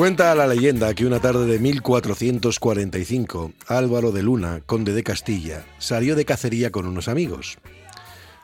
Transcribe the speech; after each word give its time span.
Cuenta 0.00 0.34
la 0.34 0.46
leyenda 0.46 0.94
que 0.94 1.04
una 1.04 1.20
tarde 1.20 1.44
de 1.44 1.58
1445, 1.58 3.52
Álvaro 3.66 4.12
de 4.12 4.22
Luna, 4.22 4.62
conde 4.64 4.94
de 4.94 5.02
Castilla, 5.02 5.66
salió 5.78 6.16
de 6.16 6.24
cacería 6.24 6.70
con 6.70 6.86
unos 6.86 7.06
amigos. 7.06 7.58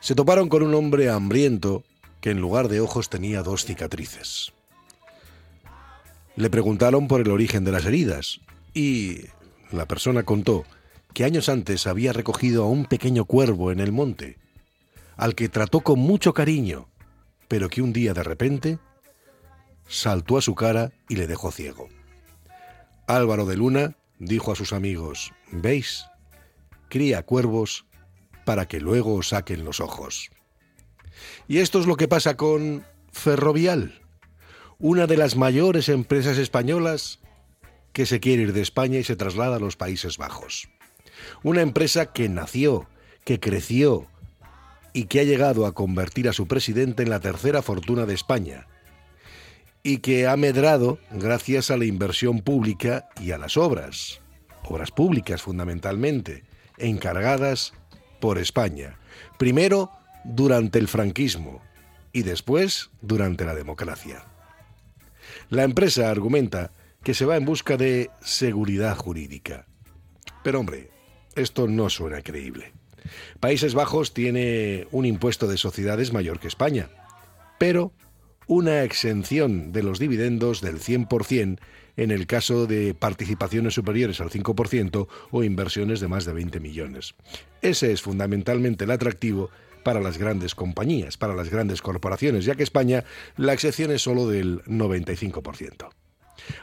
Se 0.01 0.15
toparon 0.15 0.51
con 0.51 0.63
un 0.63 0.75
hombre 0.75 1.09
hambriento 1.09 1.83
que 2.21 2.29
en 2.29 2.43
lugar 2.43 2.69
de 2.69 2.81
ojos 2.81 3.09
tenía 3.09 3.43
dos 3.43 3.65
cicatrices. 3.65 4.53
Le 6.37 6.51
preguntaron 6.51 7.09
por 7.09 7.23
el 7.23 7.31
origen 7.31 7.65
de 7.65 7.73
las 7.73 7.87
heridas 7.87 8.41
y 8.75 9.21
la 9.73 9.87
persona 9.87 10.25
contó 10.25 10.65
que 11.15 11.25
años 11.25 11.49
antes 11.49 11.87
había 11.87 12.13
recogido 12.13 12.65
a 12.65 12.69
un 12.69 12.85
pequeño 12.85 13.25
cuervo 13.25 13.73
en 13.73 13.81
el 13.81 13.93
monte, 13.93 14.37
al 15.17 15.35
que 15.35 15.49
trató 15.49 15.81
con 15.81 16.01
mucho 16.01 16.35
cariño, 16.35 16.91
pero 17.49 17.71
que 17.71 17.81
un 17.81 17.95
día 17.95 18.13
de 18.13 18.25
repente 18.25 18.79
saltó 19.87 20.39
a 20.39 20.43
su 20.43 20.55
cara 20.55 20.93
y 21.09 21.17
le 21.17 21.27
dejó 21.27 21.51
ciego. 21.51 21.89
Álvaro 23.07 23.47
de 23.47 23.57
Luna 23.57 23.97
dijo 24.19 24.53
a 24.53 24.57
sus 24.57 24.73
amigos, 24.73 25.33
¿veis? 25.53 26.07
Cría 26.89 27.23
cuervos 27.23 27.87
para 28.45 28.67
que 28.67 28.81
luego 28.81 29.15
os 29.15 29.29
saquen 29.29 29.65
los 29.65 29.81
ojos. 29.81 30.31
Y 31.49 31.59
esto 31.59 31.81
es 31.81 31.87
lo 31.87 31.97
que 31.97 32.09
pasa 32.09 32.37
con 32.37 32.85
Ferrovial, 33.13 34.03
una 34.79 35.07
de 35.07 35.17
las 35.17 35.37
mayores 35.37 35.89
empresas 35.89 36.39
españolas 36.39 37.21
que 37.93 38.07
se 38.07 38.21
quiere 38.21 38.43
ir 38.43 38.53
de 38.53 38.61
España 38.61 38.99
y 38.99 39.05
se 39.05 39.17
traslada 39.17 39.57
a 39.57 39.61
los 39.61 39.77
Países 39.77 40.19
Bajos. 40.19 40.69
Una 41.43 41.63
empresa 41.63 42.13
que 42.13 42.29
nació, 42.29 42.89
que 43.25 43.41
creció 43.41 44.07
y 44.93 45.05
que 45.05 45.21
ha 45.21 45.25
llegado 45.25 45.67
a 45.67 45.73
convertir 45.73 46.29
a 46.29 46.33
su 46.33 46.47
presidente 46.47 47.03
en 47.03 47.11
la 47.11 47.21
tercera 47.21 47.63
fortuna 47.63 48.05
de 48.05 48.15
España, 48.15 48.67
y 49.87 49.99
que 49.99 50.27
ha 50.27 50.37
medrado 50.37 50.99
gracias 51.13 51.71
a 51.71 51.77
la 51.77 51.85
inversión 51.85 52.41
pública 52.41 53.09
y 53.21 53.31
a 53.31 53.39
las 53.39 53.57
obras, 53.57 54.21
obras 54.65 54.91
públicas 54.91 55.43
fundamentalmente, 55.43 56.43
encargadas 56.77 57.73
por 58.19 58.39
España, 58.39 58.99
primero 59.39 59.93
durante 60.25 60.81
el 60.81 60.89
franquismo 60.89 61.63
y 62.13 62.25
después 62.25 62.91
durante 63.01 63.45
la 63.45 63.55
democracia. 63.55 64.25
La 65.51 65.63
empresa 65.63 66.11
argumenta 66.11 66.73
que 67.05 67.15
se 67.15 67.25
va 67.25 67.37
en 67.37 67.45
busca 67.45 67.77
de 67.77 68.11
seguridad 68.23 68.97
jurídica. 68.97 69.67
Pero 70.43 70.59
hombre, 70.59 70.91
esto 71.37 71.69
no 71.69 71.91
suena 71.91 72.23
creíble. 72.23 72.73
Países 73.39 73.75
Bajos 73.75 74.13
tiene 74.13 74.89
un 74.91 75.07
impuesto 75.07 75.47
de 75.47 75.57
sociedades 75.57 76.13
mayor 76.13 76.41
que 76.41 76.49
España, 76.49 76.89
pero 77.61 77.93
una 78.47 78.83
exención 78.83 79.73
de 79.73 79.83
los 79.83 79.99
dividendos 79.99 80.61
del 80.61 80.79
100% 80.79 81.59
en 81.97 82.11
el 82.11 82.27
caso 82.27 82.67
de 82.67 82.95
participaciones 82.95 83.75
superiores 83.75 84.21
al 84.21 84.31
5% 84.31 85.09
o 85.31 85.45
inversiones 85.45 86.01
de 86.01 86.09
más 86.09 86.25
de 86.25 86.33
20 86.33 86.61
millones. 86.61 87.15
Ese 87.63 87.93
es 87.93 88.03
fundamentalmente 88.03 88.85
el 88.85 88.91
atractivo 88.91 89.51
para 89.83 90.01
las 90.01 90.19
grandes 90.19 90.55
compañías, 90.55 91.17
para 91.17 91.35
las 91.35 91.49
grandes 91.49 91.81
corporaciones, 91.81 92.45
ya 92.45 92.55
que 92.55 92.63
España 92.63 93.05
la 93.37 93.53
excepción 93.53 93.91
es 93.93 94.03
solo 94.03 94.29
del 94.29 94.63
95%. 94.65 95.89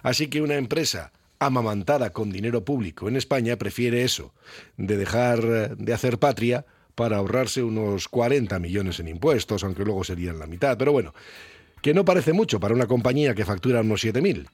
Así 0.04 0.28
que 0.28 0.42
una 0.42 0.56
empresa 0.56 1.12
amamantada 1.40 2.12
con 2.12 2.32
dinero 2.32 2.64
público 2.64 3.08
en 3.08 3.16
España 3.16 3.58
prefiere 3.58 4.04
eso, 4.04 4.34
de 4.78 4.98
dejar 4.98 5.78
de 5.78 5.94
hacer 5.94 6.20
patria 6.20 6.66
para 6.96 7.18
ahorrarse 7.18 7.64
unos 7.64 8.08
40 8.08 8.60
millones 8.60 9.00
en 9.00 9.08
impuestos, 9.08 9.64
aunque 9.64 9.84
luego 9.84 10.04
serían 10.04 10.40
la 10.40 10.48
mitad. 10.48 10.78
Pero 10.78 10.92
bueno, 10.92 11.14
que 11.84 11.94
no 11.94 12.06
parece 12.06 12.32
mucho 12.32 12.62
para 12.62 12.74
una 12.74 12.88
compañía 12.88 13.36
que 13.36 13.46
factura 13.46 13.82
unos 13.82 14.04
7.000. 14.04 14.48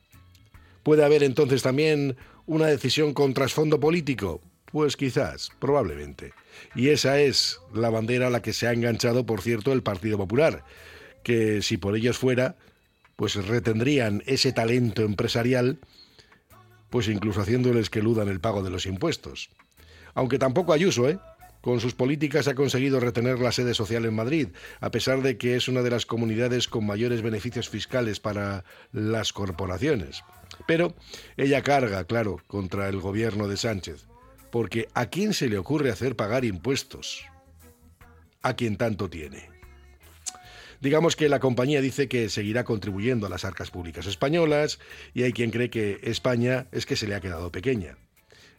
¿Puede 0.82 1.06
haber 1.06 1.22
entonces 1.22 1.62
también 1.62 2.18
una 2.48 2.66
decisión 2.66 3.14
con 3.14 3.36
trasfondo 3.36 3.80
político? 3.80 4.42
Pues 4.66 4.98
quizás, 4.98 5.52
probablemente. 5.60 6.34
Y 6.74 6.90
esa 6.90 7.20
es 7.20 7.60
la 7.72 7.92
bandera 7.92 8.28
a 8.28 8.30
la 8.32 8.42
que 8.42 8.52
se 8.52 8.68
ha 8.68 8.74
enganchado, 8.74 9.28
por 9.28 9.42
cierto, 9.42 9.72
el 9.74 9.84
Partido 9.84 10.18
Popular, 10.18 10.66
que 11.22 11.62
si 11.62 11.78
por 11.78 11.96
ellos 11.96 12.18
fuera, 12.18 12.56
pues 13.16 13.36
retendrían 13.36 14.24
ese 14.26 14.52
talento 14.52 15.04
empresarial, 15.04 15.78
pues 16.90 17.08
incluso 17.08 17.42
haciéndoles 17.42 17.92
que 17.92 18.00
eludan 18.00 18.28
el 18.28 18.40
pago 18.40 18.64
de 18.64 18.72
los 18.72 18.88
impuestos. 18.88 19.52
Aunque 20.16 20.40
tampoco 20.40 20.74
Ayuso, 20.74 21.08
¿eh? 21.08 21.20
Con 21.62 21.82
sus 21.82 21.94
políticas 21.94 22.48
ha 22.48 22.56
conseguido 22.56 23.00
retener 23.00 23.40
la 23.40 23.52
sede 23.52 23.74
social 23.74 24.06
en 24.06 24.14
Madrid, 24.14 24.50
a 24.80 24.92
pesar 24.92 25.22
de 25.22 25.38
que 25.38 25.56
es 25.56 25.68
una 25.68 25.82
de 25.82 25.90
las 25.90 26.06
comunidades 26.06 26.68
con 26.68 26.86
mayores 26.86 27.22
beneficios 27.22 27.70
fiscales 27.70 28.20
para 28.20 28.64
las 28.94 29.34
corporaciones. 29.34 30.24
Pero 30.68 30.96
ella 31.36 31.62
carga, 31.62 32.06
claro, 32.06 32.38
contra 32.48 32.88
el 32.88 33.00
gobierno 33.00 33.48
de 33.48 33.58
Sánchez, 33.58 34.08
porque 34.52 34.88
¿a 34.94 35.08
quién 35.08 35.34
se 35.34 35.50
le 35.50 35.58
ocurre 35.58 35.92
hacer 35.92 36.16
pagar 36.16 36.46
impuestos? 36.46 37.26
A 38.42 38.56
quien 38.56 38.78
tanto 38.78 39.10
tiene. 39.10 39.50
Digamos 40.80 41.18
que 41.18 41.28
la 41.28 41.42
compañía 41.42 41.82
dice 41.82 42.08
que 42.08 42.30
seguirá 42.30 42.64
contribuyendo 42.64 43.28
a 43.28 43.30
las 43.30 43.44
arcas 43.44 43.70
públicas 43.70 44.06
españolas 44.06 44.80
y 45.14 45.24
hay 45.24 45.34
quien 45.34 45.52
cree 45.52 45.70
que 45.70 46.00
España 46.04 46.68
es 46.72 46.86
que 46.86 46.96
se 46.96 47.06
le 47.06 47.16
ha 47.16 47.20
quedado 47.20 47.52
pequeña. 47.52 47.98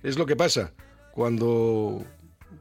Es 0.03 0.19
lo 0.19 0.27
que 0.27 0.37
pasa 0.37 0.75
cuando 1.13 2.05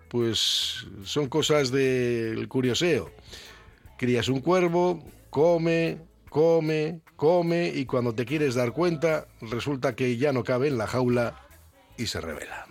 pues 0.09 0.87
son 1.03 1.27
cosas 1.27 1.71
del 1.71 2.47
curioseo. 2.47 3.11
Crías 3.97 4.27
un 4.29 4.41
cuervo, 4.41 5.03
come, 5.29 5.99
come, 6.29 7.01
come 7.15 7.71
y 7.73 7.85
cuando 7.85 8.13
te 8.13 8.25
quieres 8.25 8.55
dar 8.55 8.71
cuenta 8.71 9.27
resulta 9.41 9.95
que 9.95 10.17
ya 10.17 10.33
no 10.33 10.43
cabe 10.43 10.67
en 10.67 10.77
la 10.77 10.87
jaula 10.87 11.39
y 11.97 12.07
se 12.07 12.21
revela. 12.21 12.67